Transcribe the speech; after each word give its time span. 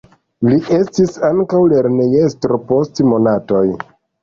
Li 0.45 0.55
estis 0.77 1.13
ankaŭ 1.27 1.61
lernejestro 1.75 2.59
post 2.73 3.05
monatoj. 3.13 3.65